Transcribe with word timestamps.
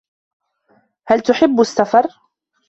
هَلْ 1.07 1.19
تُحِبُّ 1.21 1.61
السَّفَرَ. 1.61 2.05